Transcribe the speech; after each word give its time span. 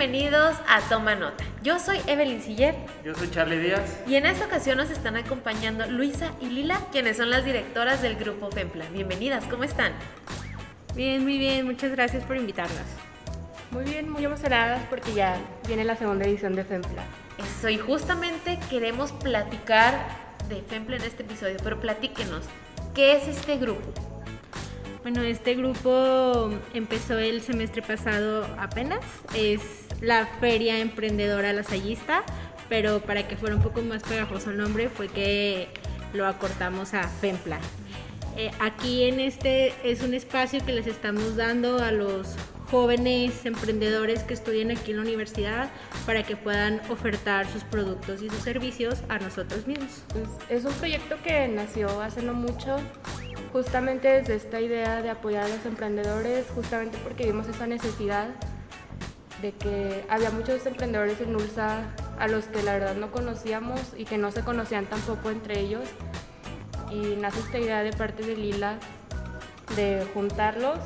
bienvenidos 0.00 0.56
a 0.66 0.80
Toma 0.88 1.14
Nota. 1.14 1.44
Yo 1.62 1.78
soy 1.78 2.00
Evelyn 2.06 2.40
Siller. 2.40 2.74
Yo 3.04 3.14
soy 3.14 3.30
Charlie 3.30 3.58
Díaz. 3.58 4.00
Y 4.06 4.14
en 4.14 4.24
esta 4.24 4.46
ocasión 4.46 4.78
nos 4.78 4.88
están 4.88 5.14
acompañando 5.16 5.86
Luisa 5.88 6.30
y 6.40 6.46
Lila, 6.46 6.80
quienes 6.90 7.18
son 7.18 7.28
las 7.28 7.44
directoras 7.44 8.00
del 8.00 8.16
grupo 8.16 8.50
FEMPLA. 8.50 8.86
Bienvenidas, 8.94 9.44
¿cómo 9.44 9.62
están? 9.62 9.92
Bien, 10.94 11.22
muy 11.22 11.36
bien, 11.36 11.66
muchas 11.66 11.92
gracias 11.92 12.24
por 12.24 12.38
invitarnos. 12.38 12.80
Muy 13.72 13.84
bien, 13.84 14.08
muy 14.08 14.24
emocionadas 14.24 14.80
porque 14.88 15.12
ya 15.12 15.36
viene 15.68 15.84
la 15.84 15.96
segunda 15.96 16.24
edición 16.24 16.56
de 16.56 16.64
FEMPLA. 16.64 17.04
Eso, 17.36 17.68
y 17.68 17.76
justamente 17.76 18.58
queremos 18.70 19.12
platicar 19.12 19.92
de 20.48 20.62
FEMPLA 20.62 20.96
en 20.96 21.02
este 21.02 21.24
episodio, 21.24 21.58
pero 21.62 21.78
platíquenos, 21.78 22.46
¿qué 22.94 23.18
es 23.18 23.28
este 23.28 23.58
grupo? 23.58 24.09
Bueno, 25.02 25.22
este 25.22 25.54
grupo 25.54 26.50
empezó 26.74 27.18
el 27.18 27.40
semestre 27.40 27.80
pasado 27.80 28.46
apenas. 28.58 29.00
Es 29.34 29.62
la 30.02 30.26
Feria 30.26 30.78
Emprendedora 30.78 31.54
Lasallista, 31.54 32.22
pero 32.68 33.00
para 33.00 33.26
que 33.26 33.36
fuera 33.36 33.56
un 33.56 33.62
poco 33.62 33.80
más 33.80 34.02
pegajoso 34.02 34.50
el 34.50 34.58
nombre 34.58 34.90
fue 34.90 35.08
que 35.08 35.68
lo 36.12 36.26
acortamos 36.26 36.92
a 36.92 37.08
FEMPLA. 37.08 37.58
Eh, 38.36 38.50
aquí 38.60 39.04
en 39.04 39.20
este 39.20 39.72
es 39.84 40.02
un 40.02 40.12
espacio 40.12 40.64
que 40.66 40.72
les 40.72 40.86
estamos 40.86 41.34
dando 41.34 41.78
a 41.78 41.92
los 41.92 42.36
jóvenes 42.70 43.44
emprendedores 43.44 44.22
que 44.22 44.34
estudian 44.34 44.70
aquí 44.70 44.92
en 44.92 44.98
la 44.98 45.02
universidad 45.02 45.70
para 46.06 46.22
que 46.22 46.36
puedan 46.36 46.80
ofertar 46.88 47.46
sus 47.48 47.64
productos 47.64 48.22
y 48.22 48.30
sus 48.30 48.38
servicios 48.38 49.02
a 49.08 49.18
nosotros 49.18 49.66
mismos. 49.66 50.04
Pues, 50.12 50.28
es 50.48 50.64
un 50.64 50.72
proyecto 50.74 51.16
que 51.22 51.48
nació 51.48 52.00
hace 52.00 52.22
no 52.22 52.34
mucho 52.34 52.76
justamente 53.52 54.08
desde 54.08 54.36
esta 54.36 54.60
idea 54.60 55.02
de 55.02 55.10
apoyar 55.10 55.44
a 55.44 55.48
los 55.48 55.64
emprendedores, 55.66 56.46
justamente 56.54 56.98
porque 57.02 57.26
vimos 57.26 57.48
esa 57.48 57.66
necesidad 57.66 58.28
de 59.42 59.52
que 59.52 60.04
había 60.08 60.30
muchos 60.30 60.64
emprendedores 60.66 61.20
en 61.20 61.34
ULSA 61.34 61.82
a 62.18 62.28
los 62.28 62.44
que 62.44 62.62
la 62.62 62.74
verdad 62.74 62.94
no 62.94 63.10
conocíamos 63.10 63.80
y 63.96 64.04
que 64.04 64.18
no 64.18 64.30
se 64.30 64.42
conocían 64.42 64.86
tampoco 64.86 65.30
entre 65.30 65.58
ellos. 65.58 65.88
Y 66.92 67.16
nace 67.16 67.40
esta 67.40 67.58
idea 67.58 67.82
de 67.82 67.92
parte 67.92 68.22
de 68.22 68.36
Lila 68.36 68.78
de 69.76 70.06
juntarlos, 70.12 70.78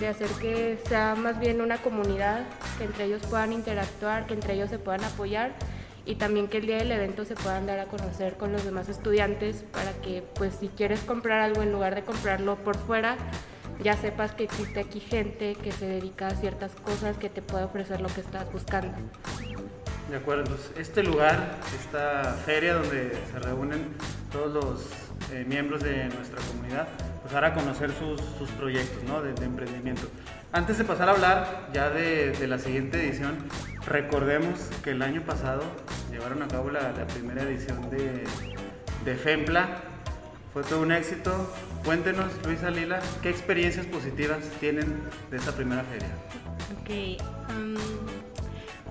de 0.00 0.08
hacer 0.08 0.28
que 0.40 0.78
sea 0.88 1.14
más 1.16 1.38
bien 1.40 1.60
una 1.60 1.78
comunidad, 1.78 2.44
que 2.78 2.84
entre 2.84 3.04
ellos 3.04 3.22
puedan 3.28 3.52
interactuar, 3.52 4.26
que 4.26 4.34
entre 4.34 4.54
ellos 4.54 4.70
se 4.70 4.78
puedan 4.78 5.04
apoyar 5.04 5.52
y 6.08 6.14
también 6.14 6.48
que 6.48 6.58
el 6.58 6.66
día 6.66 6.78
del 6.78 6.90
evento 6.90 7.24
se 7.24 7.34
puedan 7.34 7.66
dar 7.66 7.78
a 7.80 7.84
conocer 7.84 8.38
con 8.38 8.50
los 8.50 8.64
demás 8.64 8.88
estudiantes 8.88 9.64
para 9.72 9.92
que 9.92 10.22
pues 10.36 10.54
si 10.58 10.68
quieres 10.68 11.00
comprar 11.00 11.40
algo 11.40 11.62
en 11.62 11.70
lugar 11.70 11.94
de 11.94 12.02
comprarlo 12.02 12.56
por 12.56 12.78
fuera, 12.78 13.16
ya 13.82 13.96
sepas 13.96 14.32
que 14.32 14.44
existe 14.44 14.80
aquí 14.80 15.00
gente 15.00 15.54
que 15.54 15.70
se 15.70 15.86
dedica 15.86 16.28
a 16.28 16.30
ciertas 16.30 16.72
cosas 16.72 17.18
que 17.18 17.28
te 17.28 17.42
puede 17.42 17.64
ofrecer 17.64 18.00
lo 18.00 18.08
que 18.08 18.22
estás 18.22 18.50
buscando. 18.52 18.96
De 20.10 20.16
acuerdo, 20.16 20.44
entonces 20.44 20.72
este 20.78 21.02
lugar, 21.02 21.56
esta 21.78 22.32
feria 22.46 22.74
donde 22.74 23.12
se 23.30 23.38
reúnen 23.40 23.88
todos 24.32 24.54
los 24.54 24.86
eh, 25.32 25.44
miembros 25.46 25.82
de 25.82 26.08
nuestra 26.08 26.40
comunidad, 26.50 26.88
pues 27.30 27.44
a 27.44 27.54
conocer 27.54 27.90
sus, 27.92 28.20
sus 28.38 28.50
proyectos 28.52 29.02
¿no? 29.04 29.22
de, 29.22 29.30
emprendimiento. 29.44 30.02
Antes 30.52 30.78
de 30.78 30.84
pasar 30.84 31.08
a 31.08 31.12
hablar 31.12 31.68
ya 31.72 31.90
de, 31.90 32.46
la 32.46 32.58
siguiente 32.58 33.06
edición, 33.06 33.36
recordemos 33.86 34.70
que 34.82 34.90
el 34.90 35.02
año 35.02 35.22
pasado 35.22 35.62
llevaron 36.10 36.42
a 36.42 36.48
cabo 36.48 36.70
la, 36.70 36.92
primera 37.06 37.42
edición 37.42 37.90
de, 37.90 38.24
FEMPLA. 39.14 39.68
Fue 40.52 40.62
todo 40.62 40.82
un 40.82 40.92
éxito. 40.92 41.54
Cuéntenos, 41.84 42.32
Luisa 42.44 42.70
Lila, 42.70 43.00
¿qué 43.22 43.30
experiencias 43.30 43.86
positivas 43.86 44.38
tienen 44.60 45.02
de 45.30 45.36
esa 45.36 45.54
primera 45.54 45.82
feria? 45.84 46.08
Ok. 46.80 47.22
Um, 47.50 47.76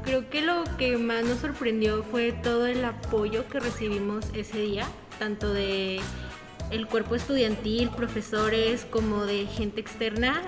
creo 0.04 0.30
que 0.30 0.42
lo 0.42 0.64
que 0.78 0.98
más 0.98 1.24
nos 1.24 1.40
sorprendió 1.40 2.04
fue 2.04 2.32
todo 2.32 2.68
el 2.68 2.84
apoyo 2.86 3.48
que 3.48 3.60
recibimos 3.60 4.26
ese 4.34 4.60
día, 4.60 4.88
tanto 5.20 5.54
de 5.54 6.00
el 6.72 6.88
cuerpo 6.88 7.16
estudiantil, 7.16 7.90
profesores, 7.90 8.86
como 8.90 9.26
de 9.26 9.46
gente 9.46 9.82
externa. 9.82 10.42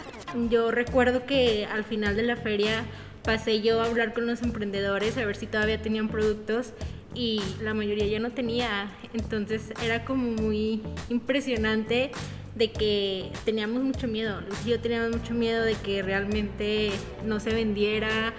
Yo 0.50 0.72
recuerdo 0.72 1.26
que 1.26 1.66
al 1.66 1.84
final 1.84 2.16
de 2.16 2.24
la 2.24 2.36
feria 2.36 2.86
pasé 3.24 3.62
yo 3.62 3.82
a 3.82 3.86
hablar 3.86 4.14
con 4.14 4.26
los 4.26 4.42
emprendedores 4.42 5.18
a 5.18 5.26
ver 5.26 5.36
si 5.36 5.46
todavía 5.46 5.82
tenían 5.82 6.10
productos 6.10 6.74
y 7.16 7.42
la 7.62 7.74
mayoría 7.74 8.06
ya 8.08 8.20
no 8.20 8.32
tenía. 8.32 8.92
Entonces 9.14 9.72
era 9.84 10.06
como 10.06 10.32
muy 10.32 10.82
impresionante 11.10 12.12
de 12.56 12.72
que 12.72 13.32
teníamos 13.46 13.84
mucho 13.84 14.08
miedo. 14.08 14.42
Yo 14.66 14.80
teníamos 14.80 15.16
mucho 15.16 15.34
miedo 15.34 15.64
de 15.64 15.76
que 15.76 16.02
realmente 16.02 16.92
no 17.26 17.40
se 17.40 17.54
vendiera 17.54 18.34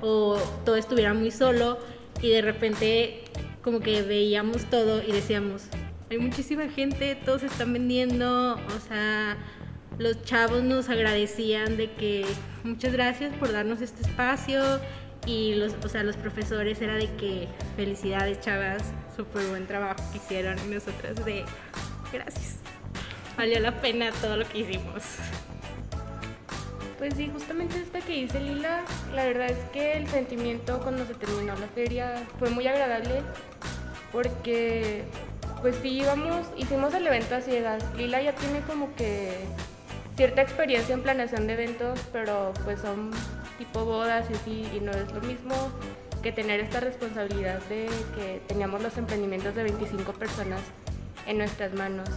o 0.00 0.38
todo 0.64 0.76
estuviera 0.76 1.12
muy 1.14 1.30
solo 1.30 1.78
y 2.22 2.30
de 2.30 2.42
repente 2.42 3.24
como 3.62 3.80
que 3.80 4.02
veíamos 4.02 4.64
todo 4.70 5.02
y 5.02 5.12
decíamos, 5.12 5.64
hay 6.10 6.18
muchísima 6.18 6.68
gente, 6.68 7.14
todos 7.16 7.42
están 7.42 7.72
vendiendo, 7.72 8.54
o 8.54 8.88
sea, 8.88 9.36
los 9.98 10.22
chavos 10.22 10.62
nos 10.62 10.88
agradecían 10.88 11.76
de 11.76 11.90
que 11.92 12.24
muchas 12.64 12.92
gracias 12.92 13.34
por 13.36 13.52
darnos 13.52 13.80
este 13.82 14.02
espacio 14.02 14.62
y 15.26 15.54
los, 15.56 15.74
o 15.84 15.88
sea, 15.88 16.02
los 16.04 16.16
profesores 16.16 16.80
era 16.80 16.94
de 16.94 17.12
que 17.16 17.48
felicidades 17.76 18.40
chavas, 18.40 18.82
súper 19.16 19.46
buen 19.48 19.66
trabajo 19.66 20.02
que 20.12 20.18
hicieron 20.18 20.56
y 20.66 20.74
nosotras 20.74 21.22
de 21.24 21.44
gracias. 22.12 22.56
Valió 23.36 23.60
la 23.60 23.80
pena 23.80 24.10
todo 24.22 24.36
lo 24.36 24.48
que 24.48 24.60
hicimos. 24.60 25.02
Pues 26.98 27.14
sí, 27.14 27.30
justamente 27.32 27.78
esta 27.78 28.00
que 28.00 28.12
dice 28.12 28.40
Lila, 28.40 28.82
la 29.14 29.24
verdad 29.24 29.50
es 29.50 29.58
que 29.72 29.92
el 29.92 30.08
sentimiento 30.08 30.80
cuando 30.80 31.06
se 31.06 31.14
terminó 31.14 31.54
la 31.54 31.68
feria 31.68 32.26
fue 32.38 32.50
muy 32.50 32.66
agradable 32.66 33.22
porque 34.10 35.04
pues 35.60 35.76
sí 35.82 36.00
íbamos, 36.00 36.46
hicimos 36.56 36.94
el 36.94 37.06
evento 37.06 37.34
a 37.34 37.40
ciegas. 37.40 37.84
Lila 37.96 38.22
ya 38.22 38.34
tiene 38.34 38.60
como 38.60 38.94
que 38.94 39.46
cierta 40.16 40.42
experiencia 40.42 40.94
en 40.94 41.02
planeación 41.02 41.46
de 41.46 41.54
eventos, 41.54 42.00
pero 42.12 42.52
pues 42.64 42.80
son 42.80 43.10
tipo 43.58 43.84
bodas 43.84 44.28
y 44.30 44.34
así, 44.34 44.68
y 44.74 44.80
no 44.80 44.92
es 44.92 45.12
lo 45.12 45.20
mismo 45.20 45.54
que 46.22 46.32
tener 46.32 46.60
esta 46.60 46.80
responsabilidad 46.80 47.60
de 47.68 47.88
que 48.16 48.42
teníamos 48.46 48.82
los 48.82 48.96
emprendimientos 48.98 49.54
de 49.54 49.62
25 49.64 50.12
personas 50.14 50.60
en 51.26 51.38
nuestras 51.38 51.72
manos. 51.74 52.08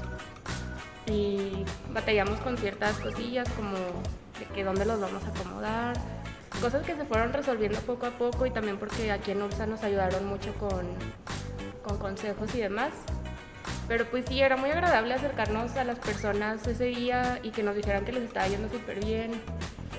Y 1.08 1.66
batallamos 1.94 2.40
con 2.40 2.58
ciertas 2.58 2.98
cosillas 2.98 3.48
como 3.50 3.78
de 3.78 4.46
que 4.54 4.64
dónde 4.64 4.86
los 4.86 5.00
vamos 5.00 5.24
a 5.24 5.28
acomodar, 5.28 5.96
cosas 6.62 6.84
que 6.86 6.96
se 6.96 7.06
fueron 7.06 7.34
resolviendo 7.34 7.80
poco 7.82 8.06
a 8.06 8.12
poco 8.12 8.46
y 8.46 8.52
también 8.52 8.78
porque 8.78 9.12
aquí 9.12 9.32
en 9.32 9.42
URSA 9.42 9.66
nos 9.66 9.84
ayudaron 9.84 10.26
mucho 10.26 10.54
con, 10.56 10.88
con 11.84 11.98
consejos 11.98 12.54
y 12.56 12.60
demás. 12.60 12.92
Pero 13.88 14.06
pues 14.06 14.26
sí, 14.28 14.42
era 14.42 14.56
muy 14.56 14.70
agradable 14.70 15.14
acercarnos 15.14 15.76
a 15.76 15.84
las 15.84 16.00
personas 16.00 16.66
ese 16.66 16.86
día 16.86 17.40
y 17.44 17.50
que 17.50 17.64
nos 17.64 17.76
dijeran 17.76 18.06
que 18.06 18.14
les 18.14 18.24
estaba 18.24 18.48
yendo 18.48 18.70
súper 18.70 19.04
bien. 19.04 19.32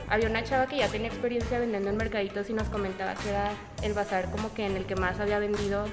Había 0.08 0.28
una 0.28 0.44
chava 0.44 0.66
que 0.66 0.76
ya 0.76 0.88
tenía 0.88 1.08
experiencia 1.08 1.58
vendiendo 1.58 1.90
en 1.90 1.96
mercaditos 1.96 2.48
y 2.50 2.52
nos 2.52 2.68
comentaba 2.68 3.14
que 3.14 3.30
era 3.30 3.50
el 3.82 3.92
bazar 3.94 4.30
como 4.30 4.52
que 4.54 4.66
en 4.66 4.76
el 4.76 4.84
que 4.84 4.94
más 4.94 5.20
había 5.20 5.38
vendido 5.38 5.86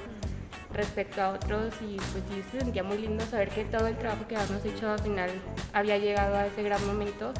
respecto 0.73 1.21
a 1.21 1.29
otros 1.31 1.73
y 1.81 1.95
pues 1.95 2.23
sí 2.29 2.43
se 2.51 2.59
sentía 2.59 2.83
muy 2.83 2.97
lindo 2.97 3.25
saber 3.25 3.49
que 3.49 3.65
todo 3.65 3.87
el 3.87 3.97
trabajo 3.97 4.27
que 4.27 4.35
habíamos 4.35 4.63
hecho 4.65 4.91
al 4.91 4.99
final 4.99 5.29
había 5.73 5.97
llegado 5.97 6.35
a 6.35 6.45
ese 6.47 6.63
gran 6.63 6.85
momento. 6.85 7.33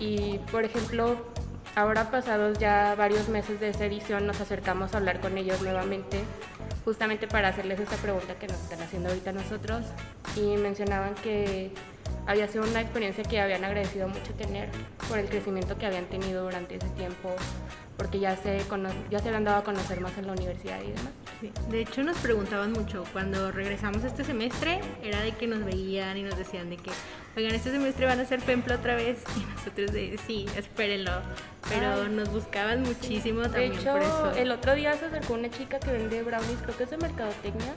Y 0.00 0.38
por 0.50 0.64
ejemplo, 0.64 1.31
ahora 1.74 2.10
pasados 2.10 2.58
ya 2.58 2.94
varios 2.94 3.28
meses 3.28 3.60
de 3.60 3.70
esa 3.70 3.86
edición 3.86 4.26
nos 4.26 4.40
acercamos 4.40 4.94
a 4.94 4.98
hablar 4.98 5.20
con 5.20 5.36
ellos 5.38 5.62
nuevamente 5.62 6.24
justamente 6.84 7.26
para 7.28 7.48
hacerles 7.48 7.80
esta 7.80 7.96
pregunta 7.96 8.34
que 8.34 8.48
nos 8.48 8.60
están 8.60 8.82
haciendo 8.82 9.08
ahorita 9.08 9.32
nosotros. 9.32 9.84
Y 10.36 10.56
mencionaban 10.56 11.14
que 11.16 11.70
había 12.26 12.48
sido 12.48 12.64
una 12.64 12.80
experiencia 12.80 13.24
que 13.24 13.40
habían 13.40 13.64
agradecido 13.64 14.08
mucho 14.08 14.32
tener 14.34 14.68
por 15.08 15.18
el 15.18 15.28
crecimiento 15.28 15.76
que 15.78 15.86
habían 15.86 16.06
tenido 16.06 16.44
durante 16.44 16.76
ese 16.76 16.88
tiempo, 16.90 17.34
porque 17.96 18.18
ya 18.18 18.36
se, 18.36 18.60
ya 19.10 19.18
se 19.18 19.28
habían 19.28 19.44
dado 19.44 19.58
a 19.58 19.64
conocer 19.64 20.00
más 20.00 20.16
en 20.18 20.26
la 20.26 20.32
universidad 20.32 20.80
y 20.80 20.88
demás. 20.88 21.12
Sí. 21.40 21.52
De 21.70 21.80
hecho 21.82 22.02
nos 22.02 22.16
preguntaban 22.18 22.72
mucho, 22.72 23.04
cuando 23.12 23.52
regresamos 23.52 24.04
este 24.04 24.24
semestre, 24.24 24.80
era 25.02 25.20
de 25.20 25.32
que 25.32 25.46
nos 25.46 25.64
veían 25.64 26.16
y 26.16 26.22
nos 26.22 26.36
decían 26.36 26.70
de 26.70 26.76
que, 26.76 26.90
oigan, 27.36 27.54
este 27.54 27.70
semestre 27.70 28.06
van 28.06 28.20
a 28.20 28.24
ser 28.24 28.40
PEMPLA 28.40 28.76
otra 28.76 28.96
vez, 28.96 29.22
y 29.36 29.44
nosotros 29.54 29.92
de, 29.92 30.18
sí, 30.26 30.46
espérenlo, 30.56 31.12
pero 31.68 32.02
Ay. 32.02 32.10
nos 32.10 32.30
buscaban 32.30 32.82
muchísimo 32.82 33.42
también 33.42 33.72
de 33.72 33.78
hecho, 33.78 33.92
por 33.92 34.02
eso. 34.02 34.32
el 34.36 34.50
otro 34.50 34.74
día 34.74 34.96
se 34.96 35.06
acercó 35.06 35.34
una 35.34 35.50
chica 35.50 35.78
que 35.78 35.92
vende 35.92 36.22
brownies, 36.22 36.58
creo 36.62 36.76
que 36.76 36.84
es 36.84 36.90
de 36.90 36.96
Mercadotecnia, 36.96 37.74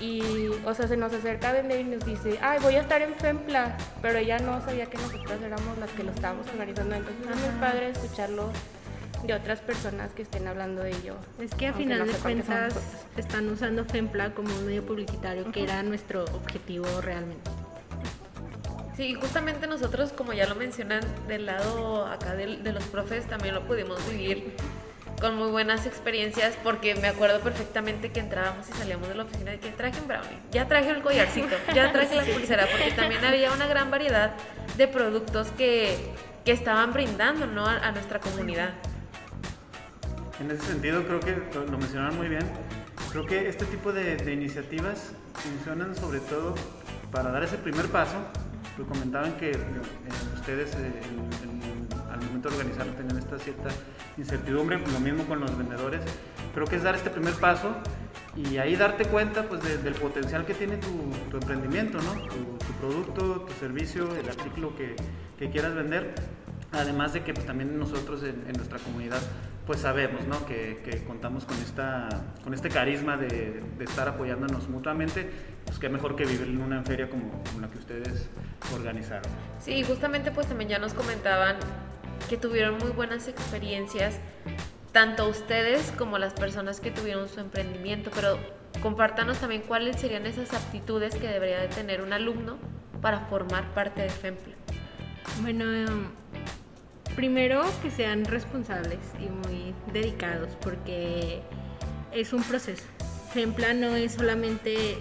sí. 0.00 0.04
y, 0.04 0.48
o 0.64 0.74
sea, 0.74 0.88
se 0.88 0.96
nos 0.96 1.12
acerca 1.12 1.50
a 1.50 1.52
vender 1.52 1.80
y 1.80 1.84
nos 1.84 2.04
dice, 2.04 2.38
ay, 2.40 2.58
voy 2.62 2.76
a 2.76 2.80
estar 2.80 3.02
en 3.02 3.14
FEMPLA, 3.14 3.76
pero 4.00 4.18
ella 4.18 4.38
no 4.38 4.64
sabía 4.64 4.86
que 4.86 4.96
nosotras 4.96 5.40
éramos 5.42 5.78
las 5.78 5.90
que 5.90 6.04
lo 6.04 6.12
estábamos 6.12 6.46
organizando, 6.48 6.94
entonces 6.94 7.26
es 7.30 7.36
muy 7.36 7.60
padre 7.60 7.90
escucharlo 7.90 8.50
de 9.24 9.34
otras 9.34 9.60
personas 9.60 10.12
que 10.12 10.22
estén 10.22 10.46
hablando 10.46 10.82
de 10.82 10.90
ello. 10.90 11.16
Es 11.40 11.54
que 11.54 11.68
a 11.68 11.72
final 11.72 12.00
no 12.00 12.12
de 12.12 12.18
cuentas 12.18 12.74
están 13.16 13.48
usando 13.48 13.84
FEMPLA 13.84 14.34
como 14.34 14.54
un 14.54 14.66
medio 14.66 14.84
publicitario, 14.84 15.42
uh 15.42 15.46
-huh. 15.46 15.52
que 15.52 15.62
era 15.64 15.82
nuestro 15.82 16.24
objetivo 16.24 16.86
realmente. 17.00 17.50
Sí, 18.96 19.14
justamente 19.14 19.66
nosotros, 19.66 20.12
como 20.12 20.32
ya 20.32 20.46
lo 20.46 20.54
mencionan, 20.54 21.02
del 21.28 21.46
lado 21.46 22.06
acá 22.06 22.34
de, 22.34 22.56
de 22.56 22.72
los 22.72 22.84
profes 22.84 23.26
también 23.26 23.54
lo 23.54 23.66
pudimos 23.66 23.98
vivir 24.08 24.54
con 25.20 25.36
muy 25.36 25.50
buenas 25.50 25.86
experiencias 25.86 26.56
porque 26.62 26.94
me 26.94 27.08
acuerdo 27.08 27.40
perfectamente 27.40 28.10
que 28.10 28.20
entrábamos 28.20 28.68
y 28.68 28.72
salíamos 28.72 29.08
de 29.08 29.14
la 29.14 29.24
oficina 29.24 29.50
de 29.50 29.58
que 29.58 29.70
traje 29.70 30.00
un 30.00 30.08
brownie, 30.08 30.38
ya 30.50 30.66
traje 30.66 30.90
el 30.90 31.02
collarcito, 31.02 31.56
ya 31.74 31.92
traje 31.92 32.14
la 32.14 32.24
pulsera, 32.34 32.66
porque 32.70 32.92
también 32.92 33.24
había 33.24 33.50
una 33.52 33.66
gran 33.66 33.90
variedad 33.90 34.32
de 34.76 34.88
productos 34.88 35.48
que, 35.52 35.96
que 36.44 36.52
estaban 36.52 36.92
brindando 36.92 37.46
¿no? 37.46 37.66
a, 37.66 37.78
a 37.78 37.92
nuestra 37.92 38.20
comunidad. 38.20 38.70
En 40.38 40.50
ese 40.50 40.66
sentido, 40.66 41.02
creo 41.04 41.20
que 41.20 41.34
lo, 41.54 41.78
mencionaron 41.78 42.16
muy 42.16 42.28
bien. 42.28 42.42
Creo 43.10 43.24
que 43.24 43.48
este 43.48 43.64
tipo 43.64 43.92
de, 43.92 44.32
iniciativas 44.32 45.12
funcionan 45.34 45.96
sobre 45.96 46.20
todo 46.20 46.54
para 47.10 47.30
dar 47.30 47.42
ese 47.42 47.56
primer 47.56 47.86
paso. 47.86 48.16
Lo 48.76 48.84
comentaban 48.84 49.38
que 49.38 49.52
eh, 49.52 49.56
ustedes 50.34 50.74
eh, 50.74 50.92
al 52.12 52.20
momento 52.20 52.50
de 52.50 52.56
organizar 52.56 52.86
tenían 52.88 53.16
esta 53.16 53.38
cierta 53.38 53.70
incertidumbre, 54.18 54.78
lo 54.78 55.00
mismo 55.00 55.24
con 55.24 55.40
los 55.40 55.56
vendedores. 55.56 56.02
Creo 56.52 56.66
que 56.66 56.76
es 56.76 56.82
dar 56.82 56.94
este 56.94 57.08
primer 57.08 57.34
paso 57.34 57.74
y 58.36 58.58
ahí 58.58 58.76
darte 58.76 59.06
cuenta 59.06 59.44
pues, 59.44 59.62
de- 59.62 59.78
del 59.78 59.94
potencial 59.94 60.44
que 60.44 60.52
tiene 60.52 60.76
tu, 60.76 60.88
emprendimiento, 61.34 61.98
¿no? 62.02 62.12
tu, 62.12 62.56
producto, 62.78 63.46
tu 63.46 63.54
servicio, 63.54 64.14
el 64.14 64.28
artículo 64.28 64.74
que, 64.76 64.96
quieras 65.48 65.74
vender. 65.74 66.14
Además 66.72 67.14
de 67.14 67.24
que 67.24 67.32
pues, 67.32 67.46
también 67.46 67.78
nosotros 67.78 68.22
en 68.22 68.52
nuestra 68.52 68.78
comunidad 68.78 69.20
pues 69.66 69.80
sabemos 69.80 70.26
¿no? 70.26 70.46
que, 70.46 70.80
que 70.84 71.02
contamos 71.04 71.44
con, 71.44 71.56
esta, 71.58 72.08
con 72.44 72.54
este 72.54 72.68
carisma 72.68 73.16
de, 73.16 73.60
de 73.76 73.84
estar 73.84 74.08
apoyándonos 74.08 74.68
mutuamente, 74.68 75.28
pues 75.64 75.78
qué 75.78 75.88
mejor 75.88 76.14
que 76.14 76.24
vivir 76.24 76.48
en 76.48 76.60
una 76.60 76.82
feria 76.82 77.10
como, 77.10 77.42
como 77.44 77.60
la 77.60 77.68
que 77.68 77.78
ustedes 77.78 78.28
organizaron. 78.72 79.30
Sí, 79.60 79.82
justamente 79.82 80.30
pues 80.30 80.46
también 80.46 80.70
ya 80.70 80.78
nos 80.78 80.94
comentaban 80.94 81.56
que 82.28 82.36
tuvieron 82.36 82.78
muy 82.78 82.90
buenas 82.90 83.26
experiencias, 83.28 84.20
tanto 84.92 85.28
ustedes 85.28 85.92
como 85.98 86.18
las 86.18 86.32
personas 86.32 86.80
que 86.80 86.90
tuvieron 86.90 87.28
su 87.28 87.40
emprendimiento, 87.40 88.10
pero 88.14 88.38
compártanos 88.80 89.38
también 89.38 89.62
cuáles 89.62 89.96
serían 90.00 90.26
esas 90.26 90.52
aptitudes 90.54 91.14
que 91.16 91.26
debería 91.26 91.60
de 91.60 91.68
tener 91.68 92.02
un 92.02 92.12
alumno 92.12 92.56
para 93.02 93.20
formar 93.26 93.74
parte 93.74 94.02
de 94.02 94.10
FEMPLE. 94.10 94.54
Bueno, 95.42 95.64
em, 95.72 96.08
primero 97.16 97.62
que 97.82 97.90
sean 97.90 98.24
responsables 98.24 99.00
y 99.18 99.28
muy 99.28 99.74
dedicados 99.92 100.50
porque 100.60 101.40
es 102.12 102.32
un 102.32 102.42
proceso. 102.42 102.84
Templa 103.34 103.74
no 103.74 103.96
es 103.96 104.12
solamente 104.12 104.98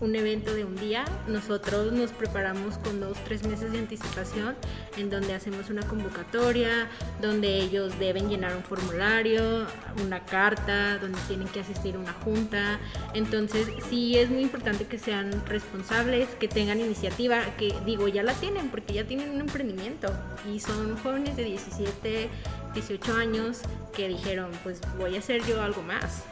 un 0.00 0.14
evento 0.14 0.54
de 0.54 0.64
un 0.64 0.76
día, 0.76 1.04
nosotros 1.26 1.92
nos 1.92 2.10
preparamos 2.10 2.76
con 2.78 3.00
dos, 3.00 3.16
tres 3.24 3.46
meses 3.46 3.72
de 3.72 3.78
anticipación 3.78 4.54
en 4.98 5.08
donde 5.08 5.34
hacemos 5.34 5.70
una 5.70 5.82
convocatoria, 5.82 6.88
donde 7.22 7.58
ellos 7.58 7.98
deben 7.98 8.28
llenar 8.28 8.54
un 8.56 8.62
formulario, 8.62 9.66
una 10.04 10.24
carta, 10.24 10.98
donde 10.98 11.18
tienen 11.28 11.48
que 11.48 11.60
asistir 11.60 11.96
a 11.96 11.98
una 11.98 12.12
junta. 12.12 12.78
Entonces 13.14 13.68
sí 13.88 14.18
es 14.18 14.28
muy 14.28 14.42
importante 14.42 14.86
que 14.86 14.98
sean 14.98 15.44
responsables, 15.46 16.28
que 16.38 16.48
tengan 16.48 16.80
iniciativa, 16.80 17.40
que 17.56 17.74
digo, 17.86 18.08
ya 18.08 18.22
la 18.22 18.34
tienen 18.34 18.68
porque 18.68 18.92
ya 18.92 19.04
tienen 19.04 19.30
un 19.30 19.40
emprendimiento 19.40 20.12
y 20.52 20.60
son 20.60 20.96
jóvenes 20.98 21.36
de 21.36 21.44
17, 21.44 22.28
18 22.74 23.14
años 23.14 23.60
que 23.94 24.08
dijeron, 24.08 24.50
pues 24.62 24.80
voy 24.98 25.16
a 25.16 25.20
hacer 25.20 25.42
yo 25.46 25.62
algo 25.62 25.82
más. 25.82 26.24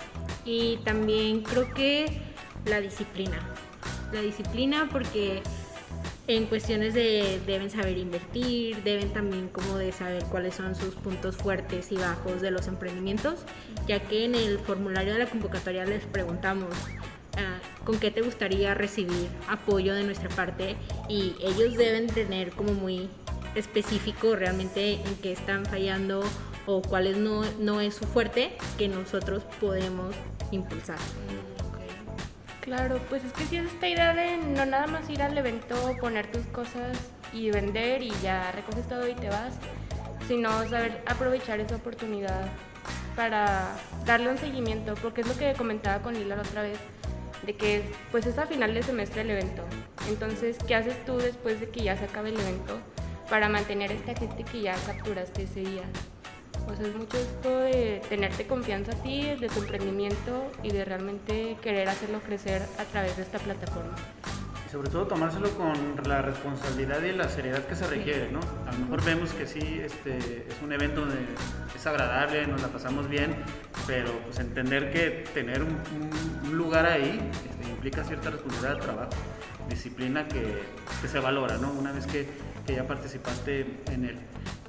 Y 0.45 0.79
también 0.85 1.41
creo 1.41 1.73
que 1.73 2.34
la 2.67 2.81
disciplina. 2.81 3.39
La 4.13 4.21
disciplina 4.21 4.89
porque 4.91 5.43
en 6.27 6.47
cuestiones 6.47 6.95
de 6.95 7.41
deben 7.47 7.71
saber 7.71 7.99
invertir, 7.99 8.83
deben 8.83 9.13
también 9.13 9.49
como 9.49 9.77
de 9.77 9.93
saber 9.93 10.25
cuáles 10.25 10.55
son 10.55 10.75
sus 10.75 10.95
puntos 10.95 11.37
fuertes 11.37 11.93
y 11.93 11.97
bajos 11.97 12.41
de 12.41 12.51
los 12.51 12.67
emprendimientos, 12.67 13.41
ya 13.87 14.01
que 14.01 14.25
en 14.25 14.35
el 14.35 14.59
formulario 14.59 15.13
de 15.13 15.19
la 15.19 15.27
convocatoria 15.27 15.85
les 15.85 16.05
preguntamos 16.05 16.71
ah, 17.37 17.59
con 17.85 17.99
qué 17.99 18.11
te 18.11 18.23
gustaría 18.23 18.73
recibir 18.73 19.29
apoyo 19.49 19.95
de 19.95 20.05
nuestra 20.05 20.31
parte 20.31 20.77
y 21.09 21.35
ellos 21.43 21.77
deben 21.77 22.07
tener 22.07 22.53
como 22.53 22.73
muy 22.73 23.09
específico 23.55 24.35
realmente 24.35 24.95
en 24.95 25.15
qué 25.17 25.33
están 25.33 25.67
fallando 25.67 26.23
o 26.67 26.81
cuál 26.81 27.07
es 27.07 27.17
no, 27.19 27.43
no 27.61 27.83
es 27.83 27.95
su 27.95 28.05
fuerte 28.07 28.57
que 28.79 28.89
nosotros 28.89 29.43
podemos 29.61 30.15
impulsar. 30.51 30.99
Claro, 32.65 32.99
pues 33.11 33.23
es 33.23 33.33
que 33.35 33.45
si 33.45 33.59
es 33.59 33.67
esta 33.67 33.87
idea 33.87 34.15
de 34.15 34.39
no 34.39 34.65
nada 34.65 34.87
más 34.87 35.11
ir 35.11 35.21
al 35.21 35.37
evento, 35.37 35.77
poner 36.01 36.33
tus 36.33 36.47
cosas 36.47 36.97
y 37.31 37.51
vender 37.51 38.03
y 38.03 38.11
ya 38.23 38.53
recoges 38.53 38.89
todo 38.89 39.07
y 39.07 39.13
te 39.13 39.29
vas, 39.29 39.53
sino 40.27 40.67
saber 40.67 41.03
aprovechar 41.05 41.61
esa 41.61 41.77
oportunidad 41.77 42.47
para 43.17 43.77
darle 44.07 44.31
un 44.31 44.39
seguimiento, 44.39 44.95
porque 44.95 45.21
es 45.21 45.27
lo 45.27 45.37
que 45.37 45.53
comentaba 45.53 46.03
con 46.03 46.15
Lila 46.15 46.37
la 46.37 46.43
otra 46.43 46.63
vez, 46.63 46.79
de 47.45 47.55
que 47.55 47.83
pues 48.11 48.25
es 48.25 48.39
a 48.39 48.47
final 48.47 48.73
de 48.73 48.83
semestre 48.83 49.21
el 49.21 49.31
evento. 49.33 49.63
Entonces, 50.09 50.57
¿qué 50.67 50.75
haces 50.75 51.05
tú 51.05 51.19
después 51.19 51.61
de 51.61 51.69
que 51.69 51.83
ya 51.83 51.99
se 51.99 52.07
acabe 52.07 52.31
el 52.31 52.41
evento 52.41 52.79
para 53.29 53.51
mantener 53.51 53.93
esta 53.93 54.15
gente 54.15 54.43
que 54.43 54.63
ya 54.63 54.75
capturaste 54.87 55.43
ese 55.43 55.61
día? 55.61 55.83
O 56.71 56.77
sea, 56.77 56.87
es 56.87 56.95
mucho 56.97 57.17
esto 57.19 57.59
de 57.61 58.03
tenerte 58.09 58.47
confianza 58.47 58.93
a 58.93 59.03
ti, 59.03 59.23
de 59.23 59.49
tu 59.49 59.61
emprendimiento 59.61 60.51
y 60.63 60.71
de 60.73 60.85
realmente 60.85 61.57
querer 61.63 61.89
hacerlo 61.89 62.21
crecer 62.21 62.63
a 62.79 62.85
través 62.85 63.17
de 63.17 63.23
esta 63.23 63.39
plataforma. 63.39 63.95
Y 64.67 64.71
sobre 64.73 64.89
todo 64.91 65.07
tomárselo 65.07 65.51
con 65.51 65.75
la 66.09 66.23
responsabilidad 66.23 67.03
y 67.03 67.13
la 67.13 67.29
seriedad 67.29 67.65
que 67.67 67.77
se 67.77 67.87
requiere, 67.87 68.33
¿no? 68.33 68.41
A 68.67 68.73
lo 68.73 68.79
mejor 68.79 69.05
vemos 69.05 69.31
que 69.35 69.47
sí, 69.47 69.81
este, 69.85 70.17
es 70.49 70.57
un 70.63 70.73
evento 70.73 71.03
donde 71.03 71.17
es 71.77 71.87
agradable, 71.87 72.47
nos 72.47 72.61
la 72.63 72.69
pasamos 72.69 73.09
bien, 73.09 73.37
pero 73.87 74.11
pues 74.25 74.39
entender 74.41 74.91
que 74.91 75.25
tener 75.35 75.63
un, 75.63 75.69
un- 75.71 76.41
un 76.49 76.57
lugar 76.57 76.87
ahí 76.87 77.21
este, 77.51 77.71
implica 77.71 78.03
cierta 78.05 78.31
responsabilidad 78.31 78.77
de 78.77 78.83
trabajo, 78.83 79.11
disciplina 79.69 80.27
que, 80.27 80.63
que 81.03 81.09
se 81.09 81.19
valora, 81.21 81.59
¿no? 81.59 81.71
Una 81.73 81.93
vez 81.93 82.07
que, 82.07 82.27
que 82.67 82.75
ya 82.75 82.87
participaste 82.87 83.67
en 83.93 84.05
él. 84.07 84.19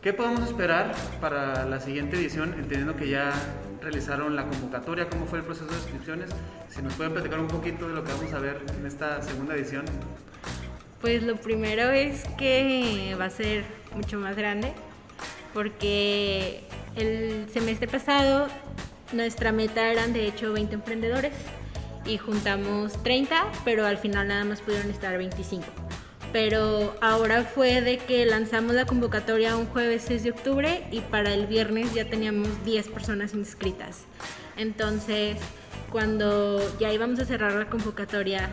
¿Qué 0.06 0.14
podemos 0.14 0.44
esperar 0.44 0.94
para 1.20 1.66
la 1.66 1.80
siguiente 1.80 2.16
edición, 2.16 2.54
entendiendo 2.54 2.96
que 2.96 3.10
ya 3.10 3.34
realizaron 3.82 4.36
la 4.36 4.44
convocatoria, 4.44 5.10
cómo 5.10 5.26
fue 5.26 5.40
el 5.40 5.46
proceso 5.46 5.66
de 5.66 5.78
inscripciones? 5.78 6.30
Si 6.70 6.84
nos 6.84 6.94
pueden 6.94 7.14
platicar 7.14 7.40
un 7.40 7.48
poquito 7.48 7.88
de 7.88 7.96
lo 7.96 8.04
que 8.04 8.12
vamos 8.14 8.32
a 8.32 8.38
ver 8.38 8.62
en 8.78 8.86
esta 8.86 9.24
segunda 9.24 9.56
edición. 9.56 9.84
Pues 11.02 11.24
lo 11.24 11.38
primero 11.38 11.90
es 11.90 12.24
que 12.38 13.18
va 13.20 13.26
a 13.26 13.30
ser 13.32 13.64
mucho 13.96 14.20
más 14.20 14.36
grande 14.36 14.74
porque 15.56 16.62
el 16.96 17.50
semestre 17.50 17.88
pasado 17.88 18.46
nuestra 19.12 19.52
meta 19.52 19.92
eran 19.92 20.14
de 20.14 20.28
hecho 20.28 20.54
20 20.54 20.76
emprendedores 20.76 21.34
y 22.06 22.20
juntamos 22.20 22.94
30, 23.02 23.44
pero 23.64 23.88
al 23.88 23.98
final 23.98 24.28
nada 24.28 24.46
más 24.46 24.62
pudieron 24.62 24.92
estar 24.92 25.18
25. 25.18 25.85
Pero 26.36 26.94
ahora 27.00 27.46
fue 27.46 27.80
de 27.80 27.96
que 27.96 28.26
lanzamos 28.26 28.76
la 28.76 28.84
convocatoria 28.84 29.56
un 29.56 29.68
jueves 29.68 30.04
6 30.06 30.24
de 30.24 30.32
octubre 30.32 30.84
y 30.92 31.00
para 31.00 31.34
el 31.34 31.48
viernes 31.48 31.94
ya 31.94 32.10
teníamos 32.10 32.50
10 32.66 32.90
personas 32.90 33.34
inscritas. 33.34 34.04
Entonces, 34.58 35.38
cuando 35.94 36.60
ya 36.78 36.92
íbamos 36.92 37.22
a 37.22 37.26
cerrar 37.26 37.54
la 37.54 37.70
convocatoria, 37.70 38.50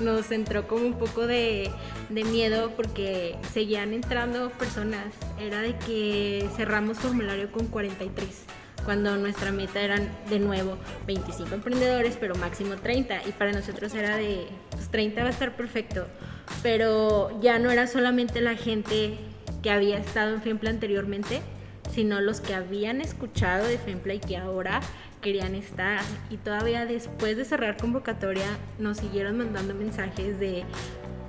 nos 0.00 0.30
entró 0.32 0.68
como 0.68 0.84
un 0.84 0.98
poco 0.98 1.26
de, 1.26 1.70
de 2.10 2.24
miedo 2.24 2.72
porque 2.76 3.36
seguían 3.54 3.94
entrando 3.94 4.50
personas. 4.50 5.06
Era 5.40 5.62
de 5.62 5.78
que 5.78 6.46
cerramos 6.56 6.98
formulario 6.98 7.50
con 7.50 7.68
43, 7.68 8.44
cuando 8.84 9.16
nuestra 9.16 9.50
meta 9.50 9.80
eran 9.80 10.10
de 10.28 10.40
nuevo 10.40 10.76
25 11.06 11.54
emprendedores, 11.54 12.18
pero 12.20 12.34
máximo 12.34 12.74
30. 12.74 13.26
Y 13.26 13.32
para 13.32 13.52
nosotros 13.52 13.94
era 13.94 14.14
de, 14.18 14.46
pues 14.72 14.90
30 14.90 15.22
va 15.22 15.28
a 15.28 15.32
estar 15.32 15.56
perfecto. 15.56 16.06
Pero 16.62 17.40
ya 17.40 17.58
no 17.58 17.70
era 17.70 17.86
solamente 17.86 18.40
la 18.40 18.56
gente 18.56 19.18
que 19.62 19.70
había 19.70 19.98
estado 19.98 20.34
en 20.34 20.42
FEMPLA 20.42 20.70
anteriormente, 20.70 21.40
sino 21.90 22.20
los 22.20 22.40
que 22.40 22.54
habían 22.54 23.00
escuchado 23.00 23.66
de 23.66 23.78
FEMPLA 23.78 24.14
y 24.14 24.18
que 24.20 24.36
ahora 24.36 24.80
querían 25.22 25.54
estar. 25.54 26.02
Y 26.30 26.36
todavía 26.36 26.86
después 26.86 27.36
de 27.36 27.44
cerrar 27.44 27.76
convocatoria 27.76 28.46
nos 28.78 28.98
siguieron 28.98 29.38
mandando 29.38 29.74
mensajes 29.74 30.38
de, 30.38 30.64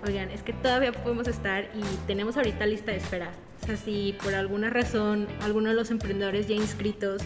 oigan, 0.06 0.30
es 0.32 0.44
que 0.44 0.54
todavía 0.54 0.92
podemos 0.92 1.28
estar 1.28 1.64
y 1.74 1.84
tenemos 2.08 2.36
ahorita 2.38 2.66
lista 2.66 2.92
de 2.92 2.98
espera. 2.98 3.32
O 3.64 3.66
sea, 3.66 3.78
si 3.78 4.16
por 4.22 4.36
alguna 4.36 4.70
razón 4.70 5.28
alguno 5.42 5.70
de 5.70 5.76
los 5.76 5.90
emprendedores 5.92 6.48
ya 6.48 6.56
inscritos 6.56 7.24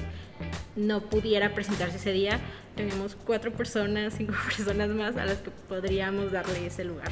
no 0.76 1.02
pudiera 1.02 1.54
presentarse 1.54 1.98
ese 1.98 2.14
día, 2.14 2.40
tenemos 2.76 3.16
cuatro 3.16 3.52
personas, 3.52 4.14
cinco 4.16 4.36
personas 4.56 4.90
más 4.90 5.18
a 5.18 5.26
las 5.26 5.40
que 5.40 5.52
podríamos 5.52 6.32
darle 6.32 6.68
ese 6.68 6.86
lugar. 6.86 7.12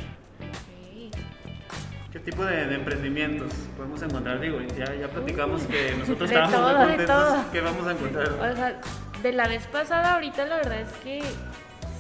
¿Qué 2.12 2.20
tipo 2.20 2.44
de, 2.46 2.66
de 2.68 2.76
emprendimientos 2.76 3.52
podemos 3.76 4.02
encontrar? 4.02 4.40
Digo, 4.40 4.60
ya, 4.78 4.94
ya 4.96 5.08
platicamos 5.10 5.62
que 5.64 5.94
nosotros 6.00 6.30
De 6.30 6.36
estábamos 6.36 6.56
todo, 6.56 6.78
muy 6.80 6.80
de 6.80 6.88
contentos. 6.98 7.16
todo. 7.28 7.52
¿Qué 7.52 7.62
vamos 7.62 7.88
a 7.88 7.92
encontrar? 7.92 8.30
O 8.32 8.56
sea, 8.56 8.82
de 9.22 9.34
la 9.34 9.48
vez 9.48 9.68
pasada 9.68 10.14
ahorita 10.16 10.46
la 10.46 10.56
verdad 10.58 10.82
es 10.82 10.92
que 11.04 11.24